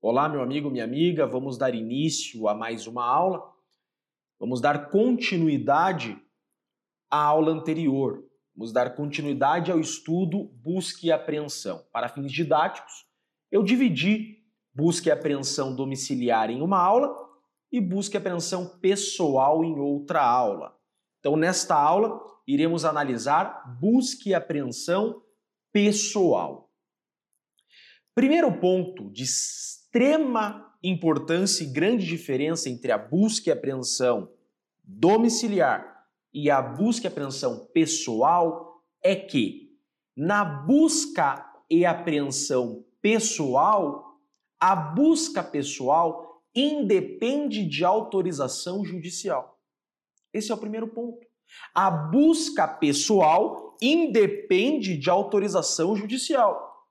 [0.00, 3.52] Olá, meu amigo, minha amiga, vamos dar início a mais uma aula.
[4.38, 6.16] Vamos dar continuidade
[7.10, 8.24] à aula anterior.
[8.54, 11.84] Vamos dar continuidade ao estudo busca e apreensão.
[11.92, 13.06] Para fins didáticos,
[13.50, 14.38] eu dividi
[14.72, 17.12] busca e apreensão domiciliar em uma aula
[17.72, 20.78] e busca e apreensão pessoal em outra aula.
[21.18, 25.20] Então, nesta aula, iremos analisar busca e apreensão
[25.72, 26.70] pessoal.
[28.14, 29.26] Primeiro ponto de
[29.88, 34.30] extrema importância e grande diferença entre a busca e apreensão
[34.84, 39.76] domiciliar e a busca e apreensão pessoal é que
[40.14, 44.18] na busca e apreensão pessoal,
[44.60, 49.58] a busca pessoal independe de autorização judicial.
[50.32, 51.26] Esse é o primeiro ponto.
[51.74, 56.86] A busca pessoal independe de autorização judicial.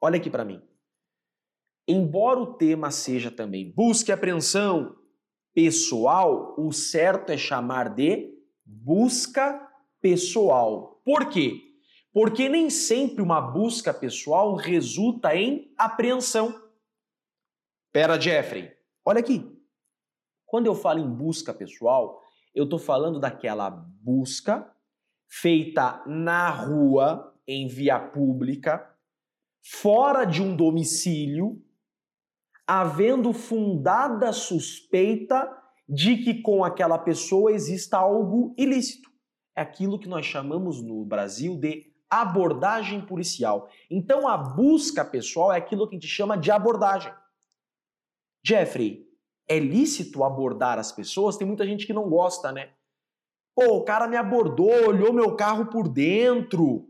[0.00, 0.60] Olha aqui para mim.
[1.92, 4.96] Embora o tema seja também busca e apreensão
[5.54, 8.32] pessoal, o certo é chamar de
[8.64, 9.60] busca
[10.00, 11.02] pessoal.
[11.04, 11.60] Por quê?
[12.10, 16.58] Porque nem sempre uma busca pessoal resulta em apreensão.
[17.92, 18.72] Pera, Jeffrey,
[19.04, 19.54] olha aqui.
[20.46, 22.22] Quando eu falo em busca pessoal,
[22.54, 24.74] eu estou falando daquela busca
[25.28, 28.90] feita na rua, em via pública,
[29.62, 31.62] fora de um domicílio,
[32.66, 35.50] havendo fundada suspeita
[35.88, 39.10] de que com aquela pessoa exista algo ilícito.
[39.56, 43.68] É aquilo que nós chamamos no Brasil de abordagem policial.
[43.90, 47.12] Então a busca pessoal é aquilo que a gente chama de abordagem.
[48.44, 49.06] Jeffrey,
[49.48, 51.36] é lícito abordar as pessoas?
[51.36, 52.70] Tem muita gente que não gosta, né?
[53.54, 56.88] Pô, o cara me abordou, olhou meu carro por dentro.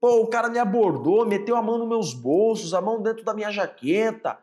[0.00, 3.32] Pô, o cara me abordou, meteu a mão nos meus bolsos, a mão dentro da
[3.32, 4.38] minha jaqueta.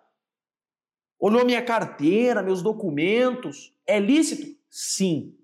[1.20, 3.74] Olhou minha carteira, meus documentos.
[3.86, 4.58] É lícito?
[4.70, 5.38] Sim.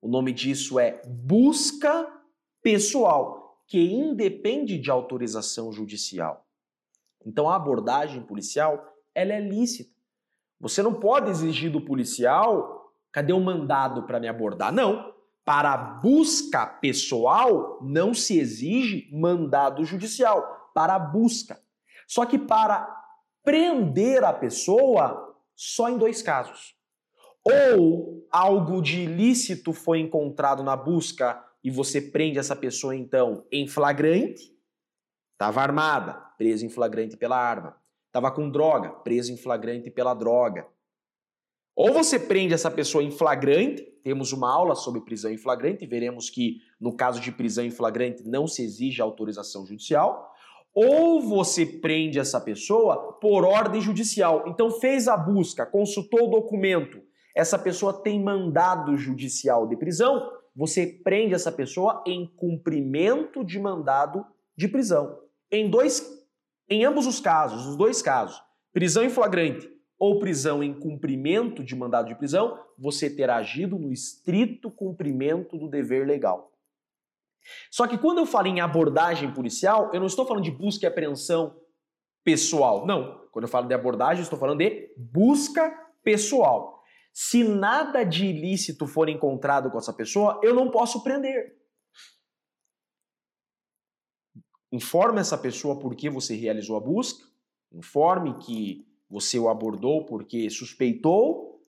[0.00, 2.06] O nome disso é busca
[2.62, 6.46] pessoal, que independe de autorização judicial.
[7.26, 9.94] Então a abordagem policial, ela é lícita.
[10.60, 14.72] Você não pode exigir do policial, cadê o mandado para me abordar?
[14.72, 15.12] Não.
[15.44, 21.60] Para busca pessoal, não se exige mandado judicial para busca.
[22.06, 23.03] Só que para
[23.44, 26.74] prender a pessoa só em dois casos.
[27.44, 33.68] Ou algo de ilícito foi encontrado na busca e você prende essa pessoa então em
[33.68, 34.50] flagrante,
[35.32, 37.76] estava armada, presa em flagrante pela arma.
[38.06, 40.66] Estava com droga, preso em flagrante pela droga.
[41.74, 46.30] Ou você prende essa pessoa em flagrante, temos uma aula sobre prisão em flagrante, veremos
[46.30, 50.32] que no caso de prisão em flagrante não se exige autorização judicial,
[50.74, 54.44] ou você prende essa pessoa por ordem judicial.
[54.48, 57.00] Então fez a busca, consultou o documento,
[57.34, 64.24] essa pessoa tem mandado judicial de prisão, você prende essa pessoa em cumprimento de mandado
[64.56, 65.18] de prisão.
[65.50, 66.24] Em dois
[66.68, 68.40] em ambos os casos, os dois casos,
[68.72, 73.92] prisão em flagrante ou prisão em cumprimento de mandado de prisão, você terá agido no
[73.92, 76.53] estrito cumprimento do dever legal.
[77.70, 80.88] Só que quando eu falo em abordagem policial, eu não estou falando de busca e
[80.88, 81.60] apreensão
[82.22, 82.86] pessoal.
[82.86, 83.26] Não.
[83.30, 85.70] Quando eu falo de abordagem, estou falando de busca
[86.02, 86.82] pessoal.
[87.12, 91.56] Se nada de ilícito for encontrado com essa pessoa, eu não posso prender.
[94.72, 97.24] Informe essa pessoa por que você realizou a busca,
[97.72, 101.64] informe que você o abordou porque suspeitou,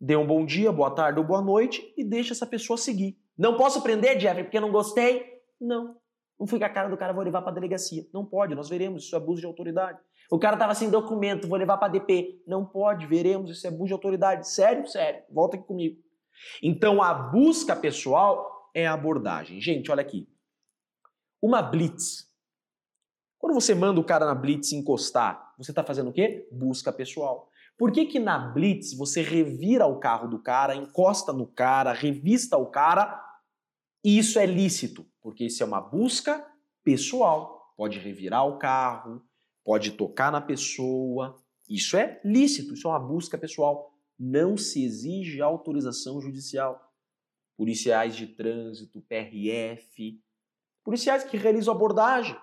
[0.00, 3.18] dê um bom dia, boa tarde ou boa noite e deixe essa pessoa seguir.
[3.36, 5.40] Não posso prender, Jeffrey, porque não gostei?
[5.60, 5.96] Não.
[6.38, 8.06] Não fui com a cara do cara, vou levar para delegacia.
[8.12, 9.98] Não pode, nós veremos, isso é abuso de autoridade.
[10.30, 12.42] O cara tava sem documento, vou levar para DP.
[12.46, 14.48] Não pode, veremos, isso é abuso de autoridade.
[14.48, 14.86] Sério?
[14.86, 15.22] Sério.
[15.30, 16.00] Volta aqui comigo.
[16.62, 19.60] Então a busca pessoal é a abordagem.
[19.60, 20.28] Gente, olha aqui.
[21.40, 22.28] Uma blitz.
[23.38, 26.48] Quando você manda o cara na blitz encostar, você está fazendo o quê?
[26.50, 27.48] Busca pessoal.
[27.76, 32.56] Por que, que na blitz você revira o carro do cara, encosta no cara, revista
[32.56, 33.20] o cara
[34.04, 35.06] e isso é lícito?
[35.20, 36.46] Porque isso é uma busca
[36.84, 37.72] pessoal.
[37.76, 39.22] Pode revirar o carro,
[39.64, 41.36] pode tocar na pessoa.
[41.68, 43.92] Isso é lícito, isso é uma busca pessoal.
[44.16, 46.92] Não se exige autorização judicial.
[47.56, 50.20] Policiais de trânsito, PRF,
[50.84, 52.36] policiais que realizam abordagem.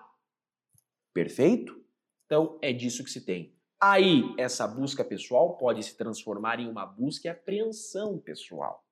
[1.14, 1.80] Perfeito?
[2.26, 3.54] Então é disso que se tem.
[3.84, 8.86] Aí, essa busca pessoal pode se transformar em uma busca e apreensão pessoal.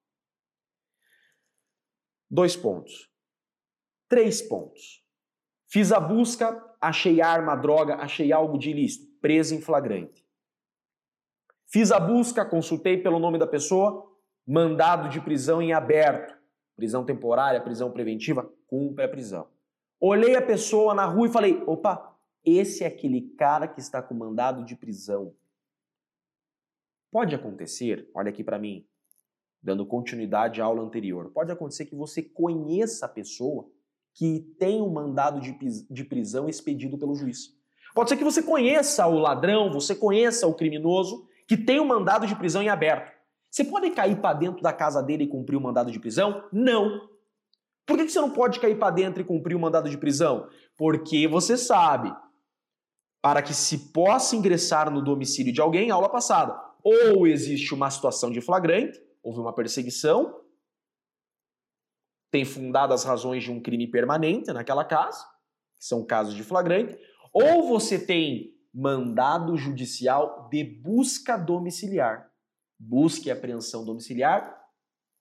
[2.28, 3.08] Dois pontos.
[4.08, 5.04] Três pontos.
[5.68, 9.08] Fiz a busca, achei arma, droga, achei algo de ilícito.
[9.20, 10.26] presa em flagrante.
[11.68, 14.10] Fiz a busca, consultei pelo nome da pessoa,
[14.44, 16.36] mandado de prisão em aberto.
[16.74, 19.46] Prisão temporária, prisão preventiva, cumpre a prisão.
[20.00, 24.14] Olhei a pessoa na rua e falei: opa, esse é aquele cara que está com
[24.14, 25.34] mandado de prisão.
[27.10, 28.86] Pode acontecer, olha aqui para mim,
[29.62, 33.70] dando continuidade à aula anterior, pode acontecer que você conheça a pessoa
[34.14, 37.54] que tem um mandado de prisão expedido pelo juiz.
[37.94, 42.26] Pode ser que você conheça o ladrão, você conheça o criminoso que tem um mandado
[42.26, 43.12] de prisão em aberto.
[43.50, 46.44] Você pode cair para dentro da casa dele e cumprir o mandado de prisão?
[46.52, 47.08] Não.
[47.84, 50.48] Por que você não pode cair para dentro e cumprir o mandado de prisão?
[50.76, 52.14] Porque você sabe,
[53.22, 58.30] para que se possa ingressar no domicílio de alguém, aula passada, ou existe uma situação
[58.30, 60.40] de flagrante, houve uma perseguição,
[62.30, 65.24] tem fundado as razões de um crime permanente naquela casa,
[65.78, 66.98] que são casos de flagrante,
[67.32, 72.30] ou você tem mandado judicial de busca domiciliar,
[72.78, 74.58] busca e apreensão domiciliar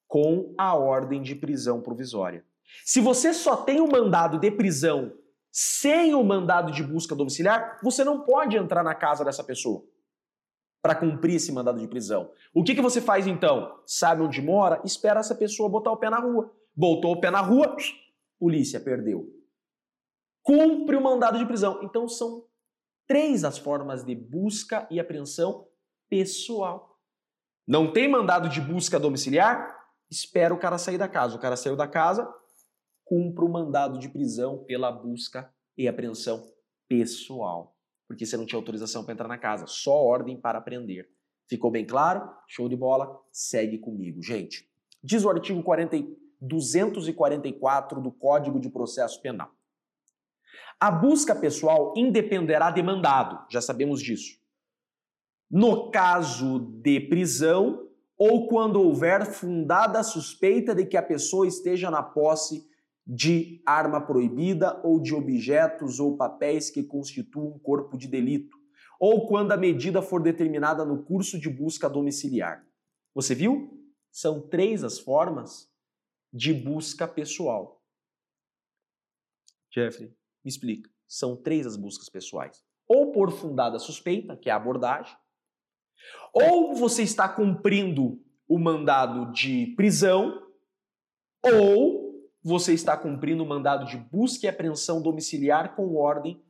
[0.08, 2.46] com a ordem de prisão provisória.
[2.86, 5.14] Se você só tem o mandado de prisão
[5.52, 9.84] sem o mandado de busca domiciliar, você não pode entrar na casa dessa pessoa
[10.82, 12.32] para cumprir esse mandado de prisão.
[12.54, 13.82] O que, que você faz então?
[13.86, 14.82] Sabe onde mora?
[14.86, 16.54] Espera essa pessoa botar o pé na rua.
[16.76, 17.76] Botou o pé na rua,
[18.40, 19.28] polícia, perdeu.
[20.42, 21.82] Cumpre o mandado de prisão.
[21.84, 22.46] Então são
[23.06, 25.68] três as formas de busca e apreensão
[26.10, 26.98] pessoal.
[27.68, 29.78] Não tem mandado de busca domiciliar?
[30.10, 31.36] Espera o cara sair da casa.
[31.36, 32.34] O cara saiu da casa,
[33.10, 36.48] cumpra o mandado de prisão pela busca e apreensão
[36.88, 37.76] pessoal.
[38.08, 41.10] Porque você não tinha autorização para entrar na casa, só ordem para prender.
[41.50, 42.30] Ficou bem claro?
[42.48, 43.20] Show de bola?
[43.32, 44.70] Segue comigo, gente.
[45.04, 45.98] Diz o artigo 40,
[46.40, 49.50] 244 do Código de Processo Penal.
[50.80, 54.40] A busca pessoal independerá de mandado, já sabemos disso.
[55.50, 62.04] No caso de prisão ou quando houver fundada suspeita de que a pessoa esteja na
[62.04, 62.69] posse
[63.06, 68.58] de arma proibida ou de objetos ou papéis que constituam corpo de delito,
[69.00, 72.66] ou quando a medida for determinada no curso de busca domiciliar.
[73.16, 73.80] Você viu?
[74.12, 75.72] São três as formas
[76.32, 77.82] de busca pessoal.
[79.74, 80.10] Jeffrey,
[80.44, 80.90] me explica.
[81.08, 82.64] São três as buscas pessoais.
[82.88, 85.16] Ou por fundada suspeita, que é a abordagem,
[86.34, 90.48] ou você está cumprindo o mandado de prisão,
[91.44, 91.99] ou
[92.42, 96.42] você está cumprindo o mandado de busca e apreensão domiciliar com ordem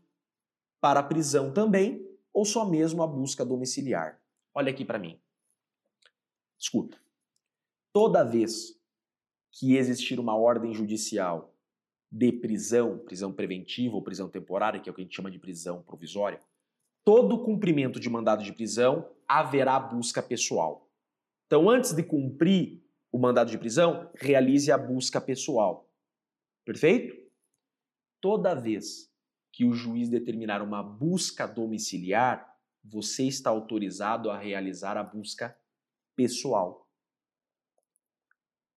[0.80, 4.21] para a prisão também, ou só mesmo a busca domiciliar.
[4.53, 5.19] Olha aqui para mim.
[6.57, 6.97] Escuta.
[7.91, 8.80] Toda vez
[9.51, 11.53] que existir uma ordem judicial
[12.12, 15.39] de prisão, prisão preventiva ou prisão temporária, que é o que a gente chama de
[15.39, 16.39] prisão provisória,
[17.03, 20.88] todo cumprimento de mandado de prisão haverá busca pessoal.
[21.45, 25.89] Então, antes de cumprir o mandado de prisão, realize a busca pessoal.
[26.63, 27.15] Perfeito?
[28.21, 29.11] Toda vez
[29.51, 32.47] que o juiz determinar uma busca domiciliar,
[32.83, 35.57] você está autorizado a realizar a busca
[36.15, 36.88] pessoal.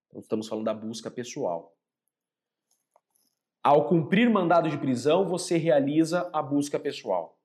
[0.06, 1.76] Então, estamos falando da busca pessoal.
[3.62, 7.38] Ao cumprir mandado de prisão, você realiza a busca pessoal.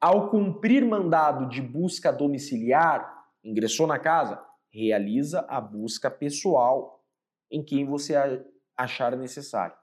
[0.00, 7.04] Ao cumprir mandado de busca domiciliar, ingressou na casa, realiza a busca pessoal
[7.50, 8.14] em quem você
[8.76, 9.76] achar necessário.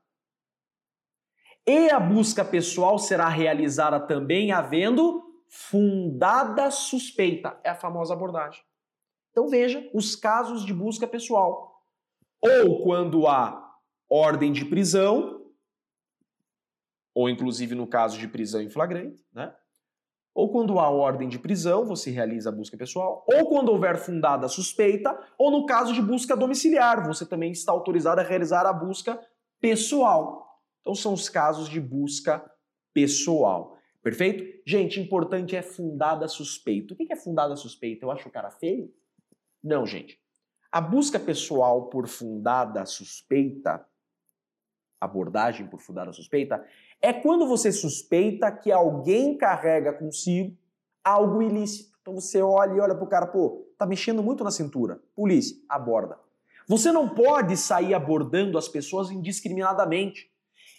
[1.65, 7.60] E a busca pessoal será realizada também havendo fundada suspeita.
[7.63, 8.63] É a famosa abordagem.
[9.31, 11.86] Então veja os casos de busca pessoal.
[12.41, 13.77] Ou quando há
[14.10, 15.51] ordem de prisão,
[17.13, 19.55] ou inclusive no caso de prisão em flagrante, né?
[20.39, 24.48] Ou quando há ordem de prisão, você realiza a busca pessoal, ou quando houver fundada
[24.48, 29.19] suspeita, ou no caso de busca domiciliar, você também está autorizado a realizar a busca
[29.60, 30.62] pessoal.
[30.79, 32.41] Então são os casos de busca
[32.93, 33.75] pessoal.
[34.01, 34.62] Perfeito?
[34.65, 36.93] Gente, importante é fundada suspeita.
[36.93, 38.05] O que é fundada suspeita?
[38.05, 38.89] Eu acho o cara feio?
[39.62, 40.22] Não, gente.
[40.72, 43.86] A busca pessoal por fundada suspeita,
[45.00, 46.63] abordagem por fundada suspeita,
[47.01, 50.58] é quando você suspeita que alguém carrega consigo
[51.03, 51.98] algo ilícito.
[52.01, 55.00] Então você olha e olha pro cara, pô, tá mexendo muito na cintura.
[55.15, 56.18] Polícia, aborda.
[56.68, 60.29] Você não pode sair abordando as pessoas indiscriminadamente.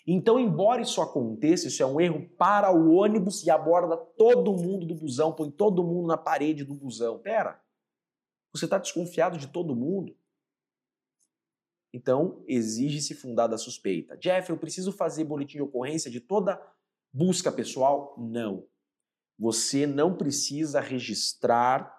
[0.07, 4.87] Então, embora isso aconteça, isso é um erro para o ônibus e aborda todo mundo
[4.87, 7.19] do busão, põe todo mundo na parede do busão.
[7.19, 7.61] Pera,
[8.53, 10.17] você está desconfiado de todo mundo?
[11.93, 14.17] Então, exige-se fundada a suspeita.
[14.17, 16.61] Jeff, eu preciso fazer boletim de ocorrência de toda
[17.13, 18.15] busca pessoal?
[18.19, 18.67] Não.
[19.39, 21.91] você não precisa registrar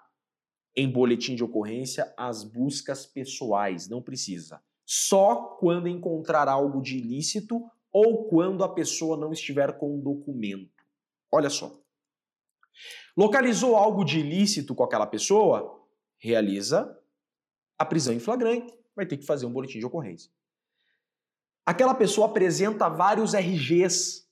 [0.75, 4.61] em boletim de ocorrência as buscas pessoais, não precisa.
[4.85, 7.59] Só quando encontrar algo de ilícito
[7.91, 10.85] ou quando a pessoa não estiver com um documento.
[11.31, 11.81] Olha só.
[13.17, 15.83] Localizou algo de ilícito com aquela pessoa?
[16.17, 16.97] Realiza
[17.77, 18.71] a prisão em flagrante.
[19.01, 20.31] Vai ter que fazer um boletim de ocorrência.
[21.65, 24.27] Aquela pessoa apresenta vários RGs.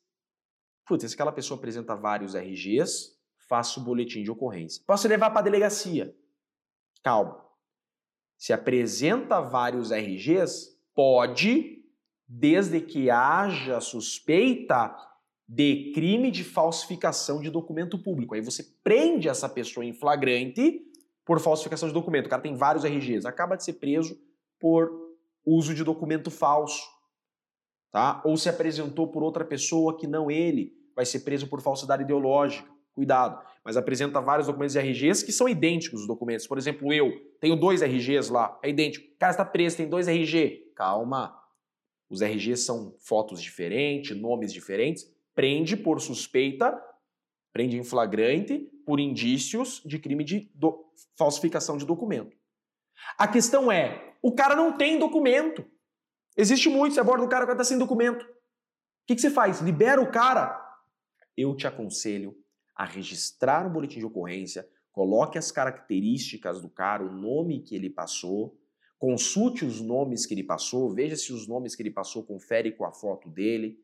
[0.85, 4.83] Putz, se aquela pessoa apresenta vários RGs, faço o boletim de ocorrência.
[4.85, 6.15] Posso levar para a delegacia?
[7.03, 7.43] Calma.
[8.38, 11.83] Se apresenta vários RGs, pode,
[12.27, 14.95] desde que haja suspeita
[15.47, 18.35] de crime de falsificação de documento público.
[18.35, 20.79] Aí você prende essa pessoa em flagrante
[21.25, 22.27] por falsificação de documento.
[22.27, 24.28] O cara tem vários RGs, acaba de ser preso
[24.60, 24.92] por
[25.46, 26.84] uso de documento falso,
[27.92, 28.22] tá?
[28.25, 32.70] Ou se apresentou por outra pessoa que não ele, vai ser preso por falsidade ideológica.
[32.94, 36.46] Cuidado, mas apresenta vários documentos de RGs que são idênticos os documentos.
[36.46, 39.08] Por exemplo, eu tenho dois RGs lá, é idêntico.
[39.08, 40.74] O cara está preso, tem dois RG.
[40.75, 41.34] Calma.
[42.10, 46.78] Os RGs são fotos diferentes, nomes diferentes prende por suspeita,
[47.54, 50.51] prende em flagrante por indícios de crime de
[51.16, 52.36] falsificação de documento.
[53.18, 55.65] A questão é, o cara não tem documento.
[56.38, 58.24] Existe muito, você aborda o cara que está sem documento.
[58.24, 58.27] O
[59.08, 59.62] que, que você faz?
[59.62, 60.60] Libera o cara?
[61.36, 62.36] Eu te aconselho
[62.75, 67.89] a registrar no boletim de ocorrência, coloque as características do cara, o nome que ele
[67.89, 68.58] passou,
[68.98, 72.86] consulte os nomes que ele passou, veja se os nomes que ele passou confere com
[72.86, 73.84] a foto dele.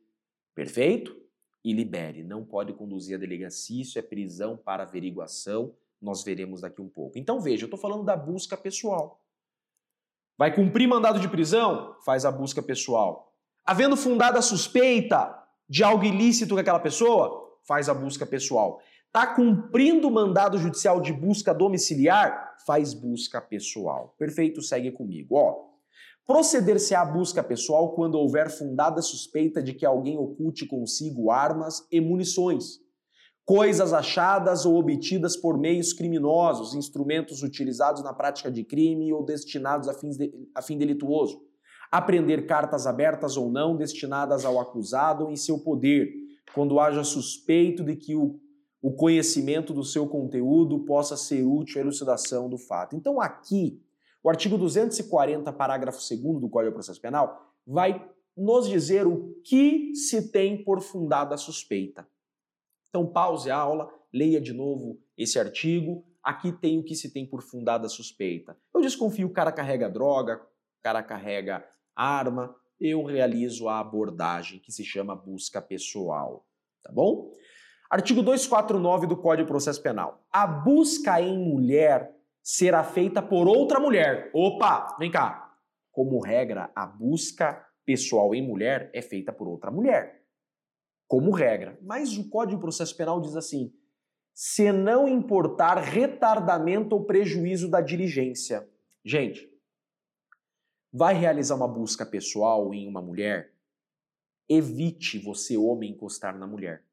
[0.54, 1.26] Perfeito?
[1.66, 2.24] e libere.
[2.24, 7.18] Não pode conduzir a delegacia, isso é prisão para averiguação, nós veremos daqui um pouco.
[7.18, 9.22] Então veja, eu estou falando da busca pessoal.
[10.38, 11.96] Vai cumprir mandado de prisão?
[12.06, 13.34] Faz a busca pessoal.
[13.66, 15.34] Havendo fundada suspeita
[15.68, 17.58] de algo ilícito com aquela pessoa?
[17.68, 18.80] Faz a busca pessoal.
[19.08, 22.56] Está cumprindo o mandado judicial de busca domiciliar?
[22.66, 24.14] Faz busca pessoal.
[24.18, 25.36] Perfeito, segue comigo.
[25.36, 25.76] Ó,
[26.26, 32.02] Proceder-se à busca pessoal quando houver fundada suspeita de que alguém oculte consigo armas e
[32.02, 32.80] munições,
[33.46, 39.88] coisas achadas ou obtidas por meios criminosos, instrumentos utilizados na prática de crime ou destinados
[39.88, 41.40] a, fins de, a fim delituoso,
[41.92, 46.12] apreender cartas abertas ou não destinadas ao acusado em seu poder,
[46.56, 48.40] quando haja suspeito de que o,
[48.82, 52.96] o conhecimento do seu conteúdo possa ser útil à elucidação do fato.
[52.96, 53.80] Então aqui
[54.24, 59.94] o artigo 240, parágrafo 2 do Código de Processo Penal, vai nos dizer o que
[59.94, 62.08] se tem por fundada suspeita.
[62.96, 66.06] Então, pause a aula, leia de novo esse artigo.
[66.24, 68.58] Aqui tem o que se tem por fundada suspeita.
[68.74, 74.72] Eu desconfio o cara carrega droga, o cara carrega arma, eu realizo a abordagem que
[74.72, 76.48] se chama busca pessoal,
[76.82, 77.34] tá bom?
[77.90, 80.26] Artigo 249 do Código de Processo Penal.
[80.32, 84.32] A busca em mulher será feita por outra mulher.
[84.34, 85.54] Opa, vem cá.
[85.92, 90.25] Como regra, a busca pessoal em mulher é feita por outra mulher.
[91.08, 91.78] Como regra.
[91.82, 93.74] Mas o Código de Processo Penal diz assim:
[94.36, 98.70] se não importar retardamento ou prejuízo da diligência.
[99.04, 99.50] Gente,
[100.92, 103.54] vai realizar uma busca pessoal em uma mulher?
[104.50, 106.86] Evite você, homem, encostar na mulher.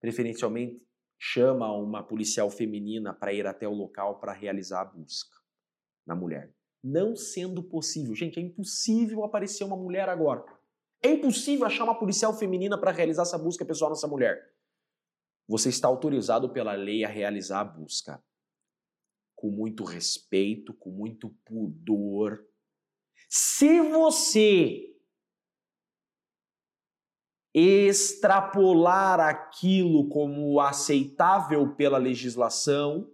[0.00, 0.84] Preferencialmente,
[1.16, 5.38] chama uma policial feminina para ir até o local para realizar a busca
[6.04, 6.52] na mulher.
[6.82, 10.44] Não sendo possível, gente, é impossível aparecer uma mulher agora.
[11.02, 14.54] É impossível achar uma policial feminina para realizar essa busca pessoal nessa mulher.
[15.48, 18.22] Você está autorizado pela lei a realizar a busca
[19.34, 22.46] com muito respeito, com muito pudor.
[23.28, 24.88] Se você
[27.52, 33.12] extrapolar aquilo como aceitável pela legislação,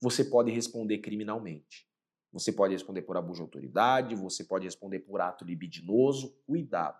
[0.00, 1.90] você pode responder criminalmente.
[2.32, 6.34] Você pode responder por abuso de autoridade, você pode responder por ato libidinoso.
[6.46, 6.98] Cuidado.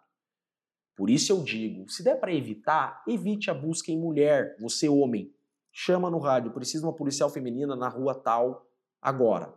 [0.94, 5.34] Por isso eu digo, se der para evitar, evite a busca em mulher, você homem.
[5.72, 8.70] Chama no rádio, precisa de uma policial feminina na rua tal
[9.00, 9.54] agora.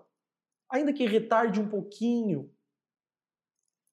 [0.70, 2.50] Ainda que retarde um pouquinho,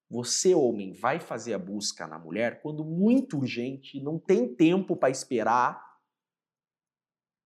[0.09, 5.11] você, homem, vai fazer a busca na mulher quando muito urgente, não tem tempo para
[5.11, 5.83] esperar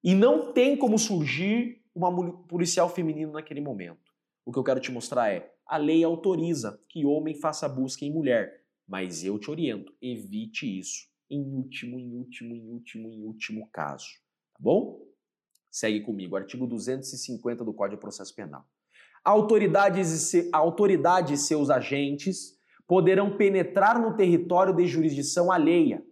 [0.05, 2.13] e não tem como surgir uma
[2.47, 4.06] policial feminino naquele momento.
[4.47, 8.13] O que eu quero te mostrar é: a lei autoriza que homem faça busca em
[8.13, 13.69] mulher, mas eu te oriento, evite isso em último, em último, em último, em último
[13.73, 14.07] caso.
[14.55, 15.05] Tá bom?
[15.69, 18.65] Segue comigo, artigo 250 do Código de Processo Penal.
[19.25, 26.07] Autoridades e, autoridade e seus agentes poderão penetrar no território de jurisdição alheia,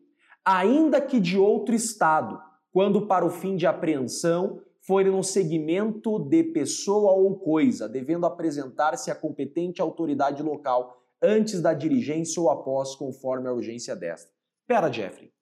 [0.45, 6.45] ainda que de outro Estado, quando para o fim de apreensão forem no segmento de
[6.45, 13.49] pessoa ou coisa, devendo apresentar-se à competente autoridade local antes da diligência ou após, conforme
[13.49, 14.31] a urgência desta.
[14.67, 15.33] Pera, Jeffrey,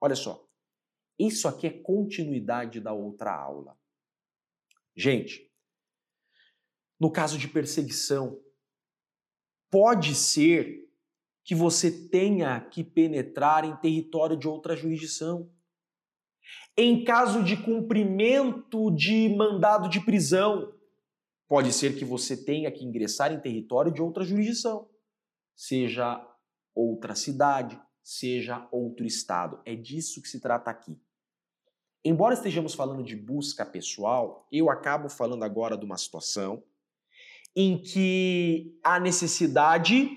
[0.00, 0.46] olha só.
[1.18, 3.76] Isso aqui é continuidade da outra aula.
[4.96, 5.50] Gente,
[6.98, 8.40] no caso de perseguição,
[9.70, 10.88] pode ser
[11.44, 15.50] que você tenha que penetrar em território de outra jurisdição.
[16.76, 20.72] Em caso de cumprimento de mandado de prisão,
[21.46, 24.88] pode ser que você tenha que ingressar em território de outra jurisdição,
[25.54, 26.26] seja
[26.74, 29.60] outra cidade, seja outro estado.
[29.66, 30.98] É disso que se trata aqui.
[32.04, 36.62] Embora estejamos falando de busca pessoal, eu acabo falando agora de uma situação
[37.54, 40.10] em que há necessidade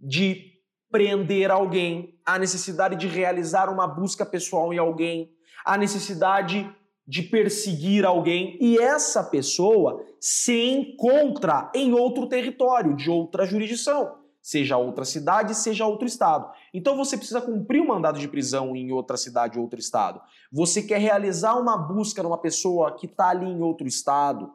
[0.00, 0.52] de
[0.90, 5.32] prender alguém, há necessidade de realizar uma busca pessoal em alguém,
[5.64, 6.68] há necessidade
[7.06, 14.76] de perseguir alguém e essa pessoa se encontra em outro território, de outra jurisdição, seja
[14.76, 16.50] outra cidade, seja outro estado.
[16.72, 20.20] Então você precisa cumprir um mandado de prisão em outra cidade, outro estado.
[20.50, 24.52] Você quer realizar uma busca numa pessoa que está ali em outro estado,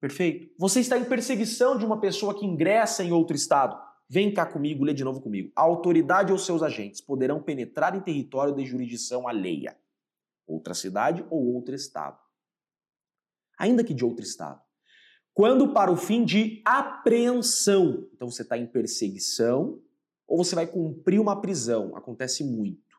[0.00, 0.50] Perfeito?
[0.58, 3.78] Você está em perseguição de uma pessoa que ingressa em outro estado.
[4.12, 5.52] Vem cá comigo, lê de novo comigo.
[5.54, 9.78] A autoridade ou seus agentes poderão penetrar em território de jurisdição alheia,
[10.44, 12.18] outra cidade ou outro estado.
[13.56, 14.60] Ainda que de outro estado.
[15.32, 18.08] Quando para o fim de apreensão.
[18.12, 19.80] Então você está em perseguição
[20.26, 21.94] ou você vai cumprir uma prisão.
[21.94, 22.98] Acontece muito.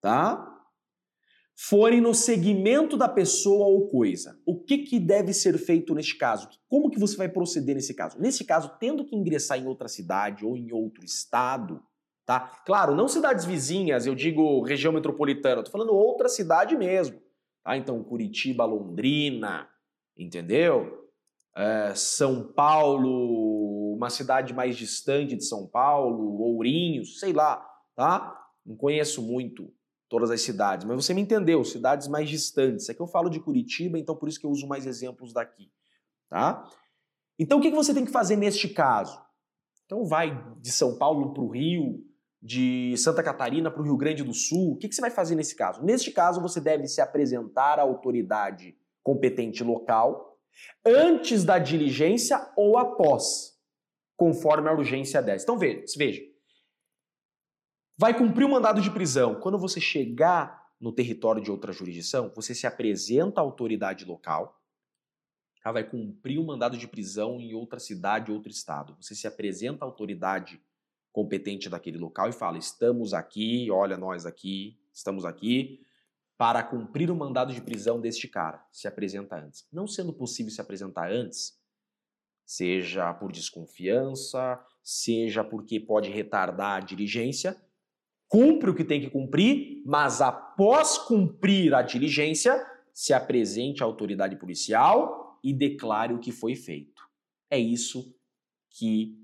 [0.00, 0.59] Tá?
[1.62, 4.40] Forem no segmento da pessoa ou coisa.
[4.46, 6.48] O que, que deve ser feito neste caso?
[6.66, 8.18] Como que você vai proceder nesse caso?
[8.18, 11.82] Nesse caso, tendo que ingressar em outra cidade ou em outro estado,
[12.24, 12.62] tá?
[12.64, 17.20] Claro, não cidades vizinhas, eu digo região metropolitana, tô falando outra cidade mesmo,
[17.62, 17.76] tá?
[17.76, 19.68] Então, Curitiba, Londrina,
[20.16, 21.10] entendeu?
[21.54, 27.62] É, São Paulo, uma cidade mais distante de São Paulo, Ourinhos, sei lá,
[27.94, 28.34] tá?
[28.64, 29.70] Não conheço muito
[30.10, 32.88] todas as cidades, mas você me entendeu, cidades mais distantes.
[32.88, 35.70] É que eu falo de Curitiba, então por isso que eu uso mais exemplos daqui,
[36.28, 36.68] tá?
[37.38, 39.18] Então o que você tem que fazer neste caso?
[39.86, 42.04] Então vai de São Paulo para o Rio,
[42.42, 44.72] de Santa Catarina para o Rio Grande do Sul.
[44.72, 45.82] O que você vai fazer nesse caso?
[45.82, 50.38] Neste caso, você deve se apresentar à autoridade competente local
[50.84, 53.56] antes da diligência ou após,
[54.16, 55.44] conforme a urgência dessa.
[55.44, 56.29] Então veja, veja
[58.00, 59.34] vai cumprir o mandado de prisão.
[59.34, 64.58] Quando você chegar no território de outra jurisdição, você se apresenta à autoridade local,
[65.62, 68.96] ela vai cumprir o mandado de prisão em outra cidade, outro estado.
[68.98, 70.58] Você se apresenta à autoridade
[71.12, 75.84] competente daquele local e fala: estamos aqui, olha nós aqui, estamos aqui
[76.38, 78.66] para cumprir o mandado de prisão deste cara.
[78.72, 79.68] Se apresenta antes.
[79.70, 81.60] Não sendo possível se apresentar antes,
[82.46, 87.62] seja por desconfiança, seja porque pode retardar a diligência,
[88.30, 92.64] cumpre o que tem que cumprir, mas após cumprir a diligência,
[92.94, 97.02] se apresente à autoridade policial e declare o que foi feito.
[97.50, 98.14] É isso
[98.70, 99.18] que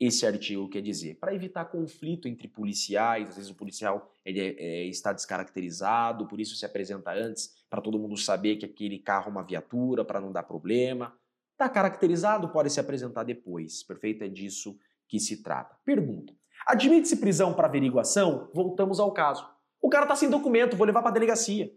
[0.00, 1.16] esse artigo quer dizer.
[1.16, 6.40] Para evitar conflito entre policiais, às vezes o policial ele é, é, está descaracterizado, por
[6.40, 10.20] isso se apresenta antes, para todo mundo saber que aquele carro é uma viatura, para
[10.20, 11.14] não dar problema.
[11.52, 13.82] Está caracterizado, pode se apresentar depois.
[13.82, 14.24] Perfeito?
[14.24, 15.76] É disso que se trata.
[15.84, 16.34] Pergunta:
[16.66, 18.50] Admite-se prisão para averiguação?
[18.54, 19.48] Voltamos ao caso.
[19.80, 21.72] O cara tá sem documento, vou levar para delegacia.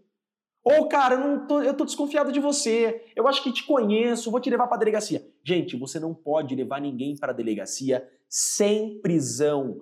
[0.62, 4.30] Ou, cara, eu, não tô, eu tô desconfiado de você, eu acho que te conheço,
[4.30, 5.24] vou te levar para delegacia.
[5.44, 9.80] Gente, você não pode levar ninguém para delegacia sem prisão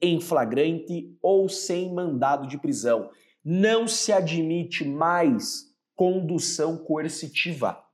[0.00, 3.10] em flagrante ou sem mandado de prisão.
[3.44, 7.84] Não se admite mais condução coercitiva.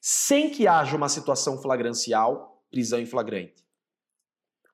[0.00, 3.62] Sem que haja uma situação flagrancial, prisão em flagrante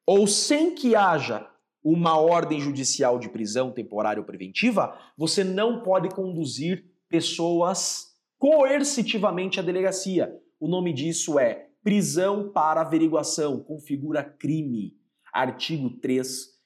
[0.08, 1.46] ou sem que haja
[1.84, 8.06] uma ordem judicial de prisão temporária ou preventiva, você não pode conduzir pessoas
[8.38, 10.34] coercitivamente à delegacia.
[10.58, 14.96] O nome disso é prisão para averiguação, configura crime.
[15.30, 16.56] Artigo 3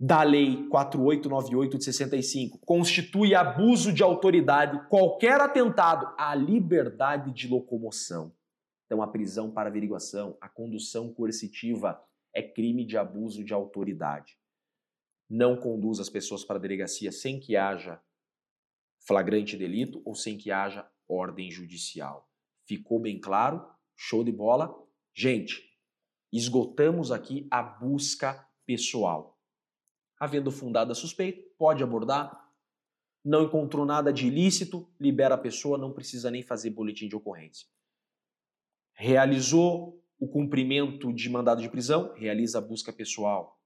[0.00, 2.58] da Lei 4898 de 65.
[2.66, 8.32] Constitui abuso de autoridade qualquer atentado à liberdade de locomoção.
[8.86, 12.02] Então, a prisão para averiguação, a condução coercitiva,
[12.34, 14.38] é crime de abuso de autoridade.
[15.28, 18.00] Não conduz as pessoas para a delegacia sem que haja
[19.06, 22.30] flagrante delito ou sem que haja ordem judicial.
[22.66, 23.66] Ficou bem claro?
[23.96, 24.74] Show de bola?
[25.14, 25.62] Gente,
[26.32, 29.38] esgotamos aqui a busca pessoal.
[30.18, 32.48] Havendo fundada suspeita, pode abordar
[33.28, 37.68] não encontrou nada de ilícito, libera a pessoa, não precisa nem fazer boletim de ocorrência.
[38.94, 43.60] Realizou o cumprimento de mandado de prisão, realiza a busca pessoal.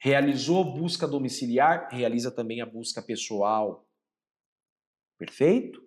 [0.00, 3.86] Realizou busca domiciliar, realiza também a busca pessoal.
[5.18, 5.86] Perfeito?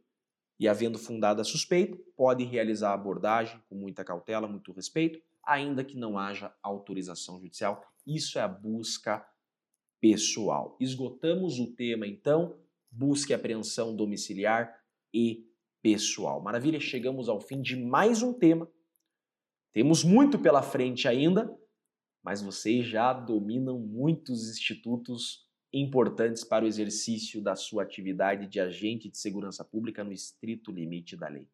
[0.59, 5.83] E havendo fundada a suspeita, pode realizar a abordagem com muita cautela, muito respeito, ainda
[5.83, 7.83] que não haja autorização judicial.
[8.05, 9.25] Isso é a busca
[9.99, 10.77] pessoal.
[10.79, 12.59] Esgotamos o tema, então,
[12.91, 14.77] busca e apreensão domiciliar
[15.13, 15.47] e
[15.81, 16.41] pessoal.
[16.41, 18.69] Maravilha, chegamos ao fim de mais um tema.
[19.73, 21.53] Temos muito pela frente ainda,
[22.23, 29.09] mas vocês já dominam muitos institutos importantes para o exercício da sua atividade de agente
[29.09, 31.47] de segurança pública no estrito limite da lei.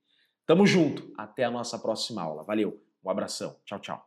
[0.46, 2.44] Tamo junto, até a nossa próxima aula.
[2.44, 4.07] Valeu, um abração, tchau, tchau.